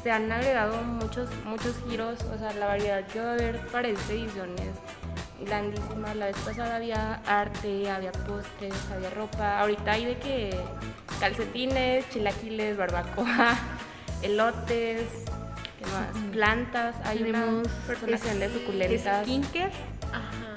se 0.01 0.11
han 0.11 0.31
agregado 0.31 0.81
muchos, 0.83 1.27
muchos 1.45 1.75
giros, 1.89 2.23
o 2.23 2.37
sea, 2.37 2.53
la 2.53 2.67
variedad 2.67 3.05
que 3.07 3.19
va 3.19 3.31
a 3.31 3.33
haber 3.33 3.59
para 3.67 3.89
esta 3.89 4.13
edición 4.13 4.49
es 4.59 5.45
grandísima. 5.47 6.13
La 6.15 6.27
vez 6.27 6.37
pasada 6.37 6.77
había 6.77 7.15
arte, 7.27 7.89
había 7.91 8.11
postres, 8.13 8.73
había 8.95 9.09
ropa. 9.09 9.59
Ahorita 9.59 9.91
hay 9.91 10.05
de 10.05 10.17
que 10.17 10.57
calcetines, 11.19 12.09
chilaquiles, 12.11 12.77
barbacoa, 12.77 13.55
elotes, 14.21 15.01
¿qué 15.79 15.85
más? 15.85 16.31
Plantas. 16.31 16.95
Hay 17.05 17.17
Tenemos 17.19 17.67
personas 17.85 18.21
que 18.21 18.29
venden 18.29 18.53
suculentas. 18.53 19.23
skincare. 19.25 19.71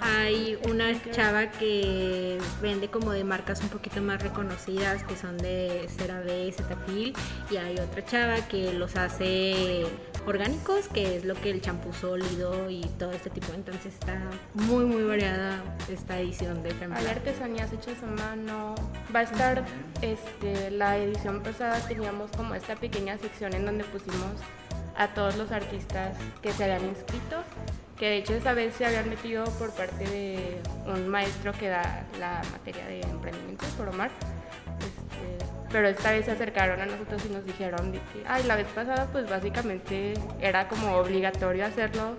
Hay 0.02 0.58
una 0.68 0.92
chava 1.12 1.50
que 1.50 2.38
vende 2.62 2.88
como 2.88 3.12
de 3.12 3.24
marcas 3.24 3.60
un 3.60 3.68
poquito 3.68 4.00
más 4.00 4.22
reconocidas 4.22 5.02
que 5.04 5.16
son 5.16 5.36
de 5.38 5.86
CeraVe, 5.96 6.52
Cetaphil 6.52 7.14
y 7.50 7.56
hay 7.56 7.78
otra 7.78 8.04
chava 8.04 8.36
que 8.48 8.72
los 8.72 8.96
hace 8.96 9.86
orgánicos, 10.26 10.88
que 10.88 11.16
es 11.16 11.24
lo 11.24 11.34
que 11.34 11.50
el 11.50 11.60
champú 11.60 11.92
sólido 11.92 12.70
y 12.70 12.82
todo 12.98 13.12
este 13.12 13.30
tipo. 13.30 13.52
Entonces 13.52 13.94
está 13.94 14.20
muy 14.54 14.84
muy 14.84 15.02
variada 15.02 15.62
esta 15.88 16.18
edición 16.18 16.62
de 16.62 16.70
Femme 16.74 16.96
Hay 16.96 17.06
artesanías 17.06 17.72
hechas 17.72 18.02
a 18.02 18.06
mano. 18.06 18.74
Va 19.14 19.20
a 19.20 19.22
estar, 19.24 19.64
este, 20.02 20.70
la 20.70 20.98
edición 20.98 21.42
pasada 21.42 21.78
teníamos 21.86 22.30
como 22.36 22.54
esta 22.54 22.76
pequeña 22.76 23.18
sección 23.18 23.54
en 23.54 23.66
donde 23.66 23.84
pusimos 23.84 24.36
a 24.96 25.08
todos 25.08 25.36
los 25.36 25.50
artistas 25.50 26.16
que 26.42 26.52
se 26.52 26.64
habían 26.64 26.86
inscrito, 26.86 27.36
que 28.00 28.06
de 28.08 28.16
hecho 28.16 28.32
esa 28.32 28.54
vez 28.54 28.74
se 28.74 28.86
habían 28.86 29.10
metido 29.10 29.44
por 29.58 29.72
parte 29.72 30.06
de 30.06 30.58
un 30.86 31.06
maestro 31.06 31.52
que 31.52 31.68
da 31.68 32.06
la 32.18 32.40
materia 32.50 32.86
de 32.86 33.02
emprendimiento, 33.02 33.66
por 33.76 33.88
Omar. 33.88 34.10
Este, 34.78 35.44
pero 35.70 35.86
esta 35.86 36.10
vez 36.10 36.24
se 36.24 36.30
acercaron 36.30 36.80
a 36.80 36.86
nosotros 36.86 37.22
y 37.26 37.28
nos 37.28 37.44
dijeron 37.44 37.92
que, 37.92 38.00
ay, 38.26 38.44
la 38.44 38.56
vez 38.56 38.66
pasada 38.68 39.06
pues 39.12 39.28
básicamente 39.28 40.14
era 40.40 40.66
como 40.66 40.96
obligatorio 40.96 41.66
hacerlo 41.66 42.16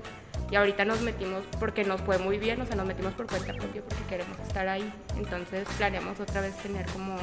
y 0.51 0.55
ahorita 0.55 0.85
nos 0.85 1.01
metimos 1.01 1.43
porque 1.59 1.83
nos 1.83 1.99
fue 2.01 2.19
muy 2.19 2.37
bien, 2.37 2.61
o 2.61 2.65
sea, 2.67 2.75
nos 2.75 2.85
metimos 2.85 3.13
por 3.13 3.25
cuenta 3.25 3.51
propia 3.51 3.81
porque 3.81 4.03
queremos 4.07 4.37
estar 4.39 4.67
ahí. 4.67 4.87
Entonces 5.17 5.67
planeamos 5.79 6.19
otra 6.19 6.41
vez 6.41 6.55
tener 6.57 6.85
como 6.91 7.15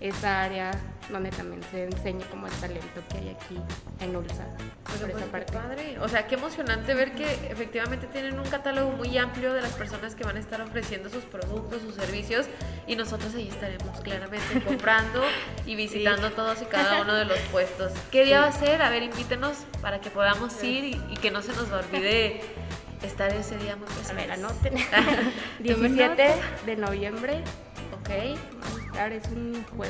esa 0.00 0.42
área 0.42 0.72
donde 1.10 1.30
también 1.30 1.62
se 1.70 1.84
enseñe 1.84 2.22
como 2.30 2.46
el 2.46 2.52
talento 2.54 3.02
que 3.08 3.18
hay 3.18 3.28
aquí 3.30 3.58
en 4.00 4.16
ULSA. 4.16 4.44
Oiga, 4.44 5.00
por 5.00 5.10
pues, 5.10 5.22
esa 5.22 5.32
parte. 5.32 5.52
padre. 5.52 5.98
O 6.00 6.08
sea, 6.08 6.26
qué 6.26 6.34
emocionante 6.34 6.94
ver 6.94 7.12
que 7.14 7.24
efectivamente 7.50 8.06
tienen 8.06 8.38
un 8.38 8.48
catálogo 8.48 8.92
muy 8.92 9.16
amplio 9.18 9.52
de 9.52 9.62
las 9.62 9.72
personas 9.72 10.14
que 10.14 10.24
van 10.24 10.36
a 10.36 10.40
estar 10.40 10.60
ofreciendo 10.60 11.08
sus 11.08 11.24
productos, 11.24 11.82
sus 11.82 11.94
servicios 11.94 12.46
y 12.86 12.96
nosotros 12.96 13.34
ahí 13.34 13.48
estaremos 13.48 14.00
claramente 14.00 14.60
comprando 14.66 15.22
y 15.66 15.76
visitando 15.76 16.30
todos 16.32 16.62
y 16.62 16.66
cada 16.66 17.02
uno 17.02 17.14
de 17.14 17.24
los 17.24 17.38
puestos. 17.50 17.92
¿Qué 18.10 18.24
día 18.24 18.40
va 18.40 18.48
a 18.48 18.52
ser? 18.52 18.82
A 18.82 18.90
ver, 18.90 19.02
invítenos 19.02 19.58
para 19.80 20.00
que 20.00 20.10
podamos 20.10 20.62
ir 20.62 20.84
y, 20.84 21.00
y 21.10 21.16
que 21.16 21.30
no 21.30 21.42
se 21.42 21.52
nos 21.52 21.70
olvide 21.70 22.40
estar 23.02 23.32
ese 23.32 23.56
día 23.58 23.76
muy 23.76 23.86
A 24.10 24.12
ver, 24.12 24.32
anoten. 24.32 24.74
Tomen 25.66 25.96
17 25.96 26.34
de 26.66 26.76
noviembre. 26.76 27.42
Ok. 28.00 28.77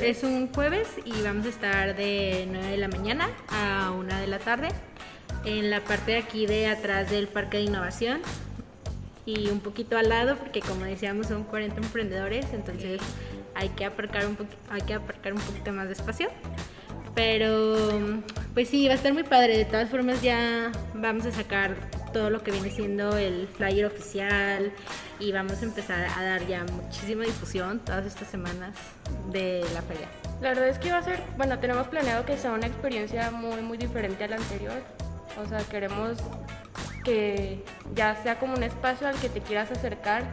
Es 0.03 0.23
un 0.23 0.49
jueves. 0.53 0.87
Y 1.03 1.21
vamos 1.23 1.47
a 1.47 1.49
estar 1.49 1.95
de 1.95 2.47
9 2.47 2.67
de 2.67 2.77
la 2.77 2.87
mañana 2.87 3.27
a 3.49 3.91
1 3.91 4.15
de 4.19 4.27
la 4.27 4.37
tarde 4.37 4.67
en 5.45 5.71
la 5.71 5.81
parte 5.81 6.11
de 6.11 6.17
aquí 6.19 6.45
de 6.45 6.67
atrás 6.67 7.09
del 7.09 7.27
Parque 7.27 7.57
de 7.57 7.63
Innovación 7.63 8.21
y 9.25 9.49
un 9.49 9.61
poquito 9.61 9.97
al 9.97 10.09
lado 10.09 10.35
porque 10.37 10.59
como 10.61 10.85
decíamos 10.85 11.27
son 11.27 11.43
40 11.43 11.77
emprendedores, 11.77 12.45
entonces 12.53 13.01
hay 13.55 13.69
que 13.69 13.85
aparcar 13.85 14.27
un 14.27 14.37
hay 14.69 14.81
que 14.81 14.93
aparcar 14.93 15.33
un 15.33 15.39
poquito 15.39 15.71
más 15.73 15.89
despacio. 15.89 16.29
Pero 17.15 18.21
pues 18.53 18.69
sí, 18.69 18.85
va 18.85 18.93
a 18.93 18.95
estar 18.95 19.13
muy 19.13 19.23
padre. 19.23 19.57
De 19.57 19.65
todas 19.65 19.89
formas 19.89 20.21
ya 20.21 20.71
vamos 20.93 21.25
a 21.25 21.31
sacar 21.31 21.75
todo 22.11 22.29
lo 22.29 22.43
que 22.43 22.51
viene 22.51 22.69
siendo 22.69 23.17
el 23.17 23.47
flyer 23.47 23.85
oficial 23.85 24.71
y 25.19 25.31
vamos 25.31 25.61
a 25.61 25.65
empezar 25.65 26.07
a 26.17 26.23
dar 26.23 26.47
ya 26.47 26.63
muchísima 26.65 27.23
difusión 27.25 27.79
todas 27.79 28.05
estas 28.05 28.27
semanas 28.27 28.75
de 29.31 29.65
la 29.73 29.81
feria. 29.81 30.07
La 30.41 30.49
verdad 30.49 30.69
es 30.69 30.79
que 30.79 30.91
va 30.91 30.99
a 30.99 31.03
ser, 31.03 31.21
bueno, 31.37 31.59
tenemos 31.59 31.87
planeado 31.87 32.25
que 32.25 32.37
sea 32.37 32.51
una 32.51 32.67
experiencia 32.67 33.31
muy, 33.31 33.61
muy 33.61 33.77
diferente 33.77 34.23
a 34.23 34.27
la 34.27 34.37
anterior. 34.37 34.81
O 35.43 35.47
sea, 35.47 35.59
queremos 35.59 36.17
que 37.03 37.63
ya 37.95 38.15
sea 38.21 38.39
como 38.39 38.55
un 38.55 38.63
espacio 38.63 39.07
al 39.07 39.15
que 39.15 39.29
te 39.29 39.41
quieras 39.41 39.71
acercar 39.71 40.23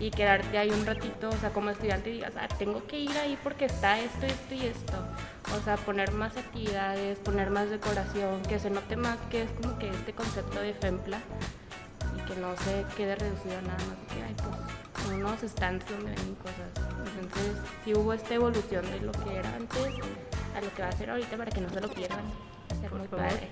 y 0.00 0.10
quedarte 0.10 0.58
ahí 0.58 0.70
un 0.70 0.86
ratito, 0.86 1.28
o 1.28 1.36
sea, 1.36 1.50
como 1.50 1.70
estudiante 1.70 2.10
y 2.10 2.14
digas, 2.14 2.32
ah, 2.36 2.48
tengo 2.58 2.86
que 2.86 3.00
ir 3.00 3.16
ahí 3.18 3.38
porque 3.42 3.64
está 3.64 3.98
esto, 3.98 4.26
esto 4.26 4.54
y 4.54 4.66
esto. 4.66 4.94
O 5.56 5.60
sea, 5.64 5.76
poner 5.76 6.12
más 6.12 6.36
actividades, 6.36 7.18
poner 7.18 7.50
más 7.50 7.70
decoración, 7.70 8.42
que 8.42 8.58
se 8.58 8.70
note 8.70 8.96
más 8.96 9.18
que 9.30 9.42
es 9.42 9.50
como 9.60 9.78
que 9.78 9.88
este 9.88 10.12
concepto 10.12 10.60
de 10.60 10.74
Fempla 10.74 11.18
y 12.16 12.20
que 12.26 12.36
no 12.36 12.56
se 12.56 12.84
quede 12.96 13.16
reducido 13.16 13.58
a 13.58 13.62
nada 13.62 13.78
más 13.78 14.14
que 14.14 14.22
hay 14.22 14.34
pues 14.92 15.06
unos 15.08 15.40
stands 15.40 15.88
donde 15.88 16.10
venden 16.10 16.34
cosas. 16.36 16.70
Entonces, 17.20 17.56
sí 17.84 17.94
hubo 17.94 18.12
esta 18.12 18.34
evolución 18.34 18.84
de 18.90 19.00
lo 19.00 19.12
que 19.12 19.36
era 19.36 19.54
antes 19.54 19.94
a 20.54 20.60
lo 20.60 20.74
que 20.74 20.82
va 20.82 20.88
a 20.88 20.92
ser 20.92 21.10
ahorita 21.10 21.36
para 21.36 21.50
que 21.50 21.60
no 21.60 21.70
se 21.70 21.80
lo 21.80 21.88
pierdan. 21.88 22.24
Ser 22.80 22.92
muy 22.92 23.08
padre. 23.08 23.48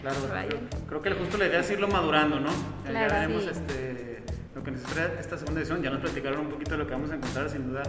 Claro, 0.00 0.16
creo, 0.88 1.00
creo 1.00 1.02
que 1.02 1.10
justo 1.12 1.36
la 1.36 1.46
idea 1.46 1.60
es 1.60 1.70
irlo 1.70 1.86
madurando, 1.86 2.40
¿no? 2.40 2.50
Claro, 2.84 3.08
ya 3.08 3.14
veremos 3.14 3.42
sí. 3.42 3.50
este, 3.50 4.21
lo 4.54 4.62
que 4.62 4.70
nos 4.70 4.82
espera 4.82 5.14
esta 5.18 5.38
segunda 5.38 5.60
edición. 5.60 5.82
Ya 5.82 5.90
nos 5.90 6.00
platicaron 6.00 6.40
un 6.40 6.48
poquito 6.48 6.72
de 6.72 6.78
lo 6.78 6.86
que 6.86 6.92
vamos 6.92 7.10
a 7.10 7.16
encontrar, 7.16 7.48
sin 7.48 7.68
duda 7.68 7.82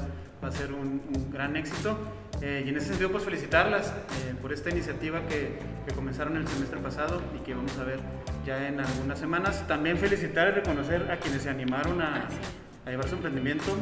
va 0.43 0.47
a 0.47 0.51
ser 0.51 0.71
un, 0.73 1.01
gran 1.31 1.55
éxito. 1.55 1.97
Eh, 2.41 2.63
y 2.65 2.69
en 2.69 2.77
ese 2.77 2.87
sentido, 2.87 3.11
pues 3.11 3.23
felicitarlas 3.23 3.87
eh, 3.87 4.35
por 4.41 4.51
esta 4.53 4.69
iniciativa 4.69 5.21
que, 5.27 5.59
comenzaron 5.95 6.37
el 6.37 6.47
semestre 6.47 6.79
pasado 6.79 7.21
y 7.35 7.43
que 7.43 7.53
vamos 7.53 7.77
a 7.77 7.83
ver 7.83 7.99
ya 8.45 8.67
en 8.67 8.79
algunas 8.79 9.19
semanas. 9.19 9.67
También 9.67 9.97
felicitar 9.97 10.47
y 10.47 10.51
reconocer 10.51 11.11
a 11.11 11.17
quienes 11.17 11.43
se 11.43 11.49
animaron 11.49 12.01
a, 12.01 12.27
llevar 12.85 13.07
su 13.07 13.15
emprendimiento, 13.15 13.77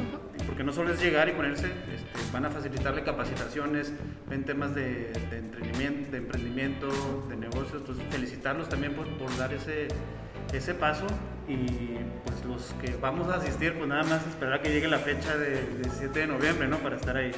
porque 0.45 0.63
no 0.63 0.71
solo 0.71 0.93
es 0.93 1.01
llegar 1.01 1.27
y 1.27 1.31
ponerse, 1.31 1.65
este, 1.65 2.31
van 2.31 2.45
a 2.45 2.51
facilitarle 2.51 3.03
capacitaciones, 3.03 3.91
ven 4.29 4.43
temas 4.43 4.75
de, 4.75 5.11
emprendimiento, 5.31 6.11
de 6.11 6.17
emprendimiento, 6.17 7.25
de 7.27 7.35
negocios, 7.35 7.81
entonces 7.81 8.05
felicitarlos 8.11 8.69
también 8.69 8.93
por, 8.93 9.07
por 9.17 9.35
dar 9.37 9.53
ese, 9.53 9.87
ese 10.53 10.75
paso 10.75 11.07
y 11.47 11.97
pues 12.25 12.45
los 12.45 12.73
que 12.81 12.95
vamos 12.97 13.27
a 13.29 13.35
asistir, 13.37 13.77
pues 13.77 13.87
nada 13.87 14.03
más 14.03 14.25
esperar 14.27 14.55
a 14.55 14.61
que 14.61 14.69
llegue 14.69 14.87
la 14.87 14.99
fecha 14.99 15.35
de, 15.37 15.63
de 15.63 15.89
7 15.89 16.19
de 16.19 16.27
noviembre, 16.27 16.67
¿no? 16.67 16.77
Para 16.77 16.95
estar 16.95 17.15
ahí. 17.17 17.31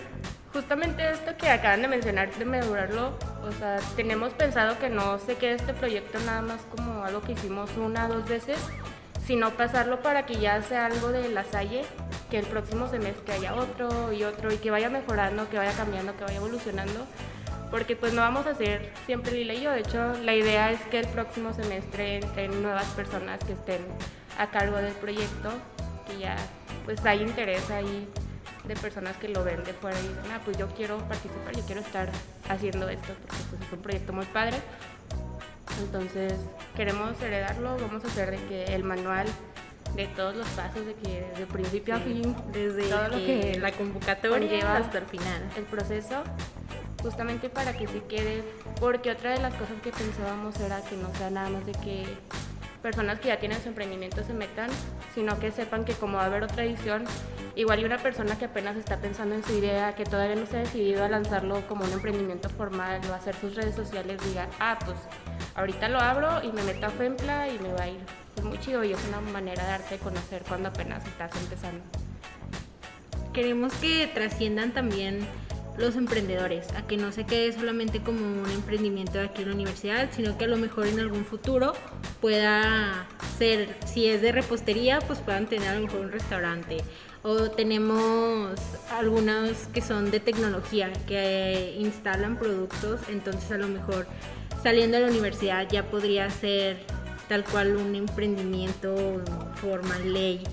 Justamente 0.53 1.09
esto 1.09 1.35
que 1.35 1.49
acaban 1.49 1.81
de 1.81 1.87
mencionar 1.87 2.31
de 2.31 2.45
madurarlo, 2.45 3.17
o 3.41 3.51
sea, 3.53 3.79
tenemos 3.95 4.33
pensado 4.33 4.77
que 4.77 4.87
no 4.87 5.17
se 5.17 5.35
quede 5.35 5.53
este 5.53 5.73
proyecto 5.73 6.19
nada 6.27 6.43
más 6.43 6.61
como 6.75 7.03
algo 7.03 7.21
que 7.21 7.31
hicimos 7.31 7.71
una 7.75 8.05
o 8.05 8.13
dos 8.13 8.29
veces, 8.29 8.59
sino 9.25 9.49
pasarlo 9.51 10.01
para 10.01 10.27
que 10.27 10.35
ya 10.35 10.61
sea 10.61 10.85
algo 10.85 11.09
de 11.09 11.29
la 11.29 11.43
Salle, 11.43 11.83
que 12.29 12.37
el 12.37 12.45
próximo 12.45 12.87
semestre 12.87 13.33
haya 13.33 13.55
otro 13.55 14.13
y 14.13 14.23
otro 14.25 14.53
y 14.53 14.57
que 14.57 14.69
vaya 14.69 14.89
mejorando, 14.89 15.49
que 15.49 15.57
vaya 15.57 15.73
cambiando, 15.73 16.15
que 16.15 16.23
vaya 16.23 16.37
evolucionando, 16.37 17.07
porque 17.73 17.95
pues 17.95 18.13
no 18.13 18.21
vamos 18.21 18.45
a 18.45 18.51
hacer 18.51 18.91
siempre 19.07 19.31
Lila 19.31 19.55
y 19.55 19.61
yo, 19.61 19.71
de 19.71 19.79
hecho 19.79 20.13
la 20.21 20.35
idea 20.35 20.71
es 20.71 20.79
que 20.91 20.99
el 20.99 21.07
próximo 21.07 21.53
semestre 21.53 22.17
entren 22.17 22.61
nuevas 22.61 22.85
personas 22.89 23.43
que 23.43 23.53
estén 23.53 23.81
a 24.37 24.51
cargo 24.51 24.77
del 24.77 24.93
proyecto, 24.93 25.49
que 26.07 26.19
ya 26.19 26.35
pues 26.85 27.03
hay 27.03 27.23
interés 27.23 27.71
ahí 27.71 28.07
de 28.67 28.75
personas 28.75 29.17
que 29.17 29.27
lo 29.27 29.43
ven 29.43 29.63
de 29.63 29.73
fuera 29.73 29.99
y 29.99 30.03
dicen, 30.03 30.31
ah, 30.31 30.39
pues 30.45 30.55
yo 30.55 30.67
quiero 30.67 30.99
participar, 30.99 31.55
yo 31.55 31.65
quiero 31.65 31.81
estar 31.81 32.11
haciendo 32.47 32.87
esto, 32.89 33.15
porque 33.19 33.43
pues, 33.49 33.61
es 33.63 33.73
un 33.73 33.81
proyecto 33.81 34.13
muy 34.13 34.25
padre. 34.27 34.57
Entonces, 35.79 36.33
queremos 36.75 37.19
heredarlo, 37.23 37.75
vamos 37.81 38.05
a 38.05 38.07
hacer 38.07 38.29
de 38.29 38.37
que 38.45 38.65
el 38.75 38.83
manual 38.83 39.25
de 39.95 40.07
todos 40.07 40.35
los 40.35 40.47
pasos, 40.49 40.85
de 40.85 40.93
que 40.93 41.25
de 41.37 41.45
principio 41.47 41.95
a 41.95 41.99
fin, 41.99 42.35
Desde 42.51 42.87
todo 42.87 43.07
lo 43.09 43.17
que 43.17 43.57
la 43.59 43.71
convocatoria 43.71 44.75
hasta 44.75 44.99
el 44.99 45.05
final. 45.05 45.49
el 45.55 45.63
proceso, 45.63 46.23
justamente 47.03 47.49
para 47.49 47.73
que 47.73 47.85
se 47.87 48.01
quede, 48.05 48.43
porque 48.79 49.11
otra 49.11 49.31
de 49.31 49.39
las 49.39 49.53
cosas 49.53 49.75
que 49.83 49.91
pensábamos 49.91 50.59
era 50.59 50.81
que 50.81 50.95
no 50.95 51.13
sea 51.15 51.29
nada 51.29 51.49
más 51.49 51.65
de 51.65 51.73
que 51.73 52.05
personas 52.81 53.19
que 53.19 53.27
ya 53.27 53.39
tienen 53.39 53.61
su 53.61 53.69
emprendimiento 53.69 54.23
se 54.23 54.33
metan, 54.33 54.69
sino 55.13 55.39
que 55.39 55.51
sepan 55.51 55.85
que 55.85 55.93
como 55.93 56.17
va 56.17 56.23
a 56.23 56.25
haber 56.25 56.43
otra 56.43 56.63
edición, 56.63 57.05
igual 57.55 57.79
y 57.79 57.85
una 57.85 57.97
persona 57.97 58.37
que 58.37 58.45
apenas 58.45 58.75
está 58.77 58.97
pensando 58.97 59.35
en 59.35 59.43
su 59.43 59.53
idea, 59.53 59.95
que 59.95 60.05
todavía 60.05 60.35
no 60.35 60.45
se 60.45 60.57
ha 60.57 60.59
decidido 60.61 61.03
a 61.03 61.09
lanzarlo 61.09 61.65
como 61.67 61.85
un 61.85 61.91
emprendimiento 61.91 62.49
formal 62.49 62.99
o 63.09 63.13
hacer 63.13 63.35
sus 63.35 63.55
redes 63.55 63.75
sociales, 63.75 64.19
diga, 64.25 64.47
ah, 64.59 64.79
pues 64.83 64.97
ahorita 65.55 65.87
lo 65.89 65.99
abro 65.99 66.43
y 66.43 66.51
me 66.51 66.63
meto 66.63 66.85
a 66.85 66.89
Fempla 66.89 67.47
y 67.49 67.59
me 67.59 67.71
va 67.73 67.83
a 67.83 67.89
ir 67.89 67.99
pues, 68.33 68.45
muy 68.45 68.59
chido 68.59 68.83
y 68.83 68.91
es 68.91 68.99
una 69.07 69.21
manera 69.21 69.63
de 69.63 69.69
darte 69.69 69.95
a 69.95 69.97
conocer 69.99 70.43
cuando 70.47 70.69
apenas 70.69 71.05
estás 71.05 71.31
empezando. 71.41 71.83
Queremos 73.33 73.73
que 73.75 74.07
trasciendan 74.13 74.73
también 74.73 75.25
los 75.77 75.95
emprendedores, 75.95 76.67
a 76.75 76.85
que 76.85 76.97
no 76.97 77.11
se 77.11 77.25
quede 77.25 77.51
solamente 77.51 78.01
como 78.01 78.19
un 78.19 78.49
emprendimiento 78.49 79.13
de 79.13 79.25
aquí 79.25 79.41
en 79.41 79.49
la 79.49 79.55
universidad, 79.55 80.09
sino 80.15 80.37
que 80.37 80.45
a 80.45 80.47
lo 80.47 80.57
mejor 80.57 80.87
en 80.87 80.99
algún 80.99 81.25
futuro 81.25 81.73
pueda 82.21 83.07
ser, 83.37 83.75
si 83.85 84.07
es 84.07 84.21
de 84.21 84.31
repostería, 84.31 84.99
pues 84.99 85.19
puedan 85.19 85.47
tener 85.47 85.69
a 85.69 85.75
lo 85.75 85.81
mejor 85.81 86.01
un 86.01 86.11
restaurante. 86.11 86.77
O 87.23 87.49
tenemos 87.49 88.51
algunos 88.91 89.51
que 89.73 89.81
son 89.81 90.11
de 90.11 90.19
tecnología, 90.19 90.91
que 91.07 91.75
instalan 91.79 92.37
productos, 92.37 92.99
entonces 93.09 93.51
a 93.51 93.57
lo 93.57 93.67
mejor 93.67 94.07
saliendo 94.61 94.97
de 94.97 95.03
la 95.03 95.09
universidad 95.09 95.67
ya 95.69 95.83
podría 95.83 96.29
ser 96.29 96.77
tal 97.27 97.43
cual 97.45 97.75
un 97.77 97.95
emprendimiento, 97.95 99.21
forma, 99.55 99.97
ley. 99.99 100.43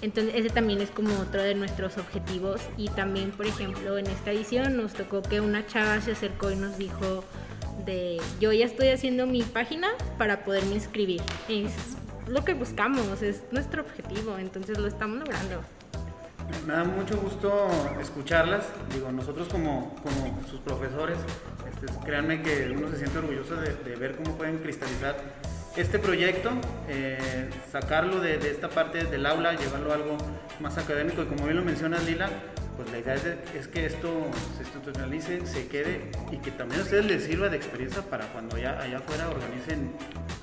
Entonces 0.00 0.34
ese 0.36 0.50
también 0.50 0.80
es 0.80 0.90
como 0.90 1.18
otro 1.18 1.42
de 1.42 1.54
nuestros 1.54 1.98
objetivos 1.98 2.60
y 2.76 2.88
también, 2.88 3.32
por 3.32 3.46
ejemplo, 3.46 3.98
en 3.98 4.06
esta 4.06 4.30
edición 4.30 4.76
nos 4.76 4.92
tocó 4.92 5.22
que 5.22 5.40
una 5.40 5.66
chava 5.66 6.00
se 6.00 6.12
acercó 6.12 6.50
y 6.50 6.56
nos 6.56 6.78
dijo 6.78 7.24
de 7.84 8.20
yo 8.40 8.52
ya 8.52 8.66
estoy 8.66 8.88
haciendo 8.88 9.26
mi 9.26 9.42
página 9.42 9.88
para 10.16 10.44
poderme 10.44 10.74
inscribir. 10.74 11.22
Es 11.48 11.72
lo 12.28 12.44
que 12.44 12.54
buscamos, 12.54 13.22
es 13.22 13.42
nuestro 13.50 13.82
objetivo, 13.82 14.38
entonces 14.38 14.78
lo 14.78 14.86
estamos 14.86 15.18
logrando. 15.18 15.62
Me 16.66 16.72
da 16.72 16.84
mucho 16.84 17.18
gusto 17.18 17.68
escucharlas. 18.00 18.64
Digo, 18.94 19.10
nosotros 19.12 19.48
como, 19.48 19.94
como 20.02 20.40
sus 20.48 20.60
profesores, 20.60 21.18
este, 21.68 21.92
créanme 22.04 22.42
que 22.42 22.70
uno 22.74 22.88
se 22.90 22.98
siente 22.98 23.18
orgulloso 23.18 23.56
de, 23.56 23.74
de 23.74 23.96
ver 23.96 24.16
cómo 24.16 24.36
pueden 24.36 24.58
cristalizar 24.58 25.16
este 25.80 25.98
proyecto, 25.98 26.50
eh, 26.88 27.48
sacarlo 27.70 28.20
de, 28.20 28.38
de, 28.38 28.50
esta 28.50 28.68
parte 28.68 29.04
del 29.04 29.24
aula, 29.26 29.54
llevarlo 29.54 29.92
a 29.92 29.94
algo 29.94 30.18
más 30.60 30.76
académico 30.76 31.22
y 31.22 31.26
como 31.26 31.44
bien 31.44 31.56
lo 31.56 31.64
mencionas 31.64 32.04
Lila, 32.04 32.28
pues 32.76 32.92
la 32.92 32.98
idea 32.98 33.14
es, 33.14 33.24
de, 33.24 33.38
es, 33.56 33.66
que 33.66 33.86
esto 33.86 34.08
se 34.56 34.62
institucionalice, 34.62 35.44
se 35.46 35.66
quede 35.66 36.10
y 36.30 36.36
que 36.38 36.52
también 36.52 36.80
a 36.80 36.84
ustedes 36.84 37.06
les 37.06 37.24
sirva 37.24 37.48
de 37.48 37.56
experiencia 37.56 38.02
para 38.02 38.26
cuando 38.26 38.56
ya 38.56 38.80
allá 38.80 38.98
afuera 38.98 39.28
organicen 39.28 39.92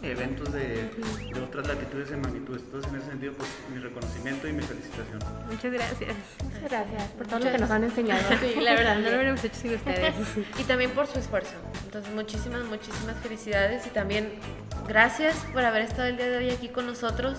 eventos 0.03 0.51
de, 0.51 0.89
de 1.33 1.41
otras 1.41 1.65
latitudes 1.67 2.11
y 2.11 2.15
magnitudes. 2.15 2.63
Entonces 2.63 2.91
en 2.91 2.99
ese 2.99 3.07
sentido 3.07 3.33
pues 3.33 3.49
mi 3.73 3.79
reconocimiento 3.79 4.47
y 4.49 4.53
mi 4.53 4.63
felicitación. 4.63 5.19
Muchas 5.49 5.71
gracias. 5.71 6.15
Muchas 6.43 6.63
gracias 6.69 7.03
por 7.11 7.27
todo 7.27 7.39
Muchas 7.39 7.51
lo 7.53 7.57
que 7.57 7.61
nos 7.61 7.71
han 7.71 7.83
enseñado. 7.83 8.21
Sí, 8.41 8.59
la 8.59 8.73
verdad, 8.73 8.95
no 8.97 9.09
lo 9.09 9.15
hubiéramos 9.15 9.43
hecho 9.43 9.55
sin 9.55 9.73
ustedes. 9.75 10.13
y 10.59 10.63
también 10.63 10.91
por 10.91 11.07
su 11.07 11.19
esfuerzo. 11.19 11.53
Entonces 11.85 12.13
muchísimas, 12.13 12.65
muchísimas 12.65 13.15
felicidades 13.21 13.87
y 13.87 13.89
también 13.91 14.33
gracias 14.87 15.35
por 15.53 15.63
haber 15.63 15.83
estado 15.83 16.07
el 16.07 16.17
día 16.17 16.29
de 16.29 16.37
hoy 16.37 16.49
aquí 16.49 16.69
con 16.69 16.85
nosotros 16.85 17.37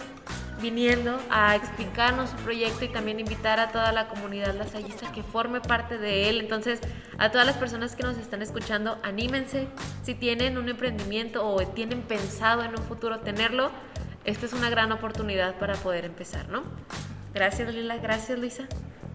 viniendo 0.61 1.21
a 1.31 1.55
explicarnos 1.55 2.31
su 2.31 2.37
proyecto 2.37 2.85
y 2.85 2.89
también 2.89 3.21
invitar 3.21 3.61
a 3.61 3.71
toda 3.73 3.93
la 3.93 4.09
comunidad 4.09 4.55
lasallista 4.55 5.13
que 5.13 5.23
forme 5.23 5.61
parte 5.61 5.99
de 5.99 6.29
él. 6.29 6.41
Entonces, 6.41 6.81
a 7.19 7.31
todas 7.31 7.47
las 7.47 7.57
personas 7.57 7.95
que 7.95 8.03
nos 8.03 8.17
están 8.17 8.43
escuchando, 8.43 8.99
anímense. 9.03 9.69
Si 10.03 10.15
tienen 10.15 10.57
un 10.57 10.69
emprendimiento 10.69 11.47
o 11.47 11.67
tienen 11.69 12.03
pensado 12.03 12.63
en 12.65 12.71
un 12.71 12.83
futuro 12.85 13.21
tenerlo, 13.21 13.71
esta 14.25 14.47
es 14.47 14.53
una 14.53 14.71
gran 14.71 14.93
oportunidad 14.93 15.57
para 15.57 15.75
poder 15.75 16.05
empezar, 16.05 16.49
¿no? 16.49 16.63
Gracias, 17.35 17.75
Lila. 17.75 17.99
Gracias, 17.99 18.39
Luisa. 18.39 18.67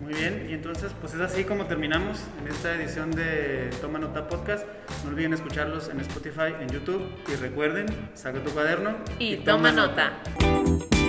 Muy 0.01 0.15
bien, 0.15 0.47
y 0.49 0.53
entonces 0.53 0.91
pues 0.99 1.13
es 1.13 1.21
así 1.21 1.43
como 1.43 1.65
terminamos 1.65 2.17
en 2.41 2.47
esta 2.47 2.73
edición 2.73 3.11
de 3.11 3.69
Toma 3.81 3.99
Nota 3.99 4.27
Podcast. 4.27 4.65
No 5.03 5.11
olviden 5.11 5.33
escucharlos 5.33 5.89
en 5.89 5.99
Spotify, 5.99 6.55
en 6.59 6.69
YouTube 6.69 7.03
y 7.31 7.35
recuerden, 7.35 7.85
saca 8.15 8.43
tu 8.43 8.49
cuaderno 8.51 8.95
y, 9.19 9.33
y 9.33 9.37
toma, 9.37 9.69
toma, 9.69 9.87
nota. 9.87 10.11
nota. 10.39 11.00